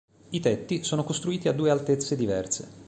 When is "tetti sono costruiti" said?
0.39-1.47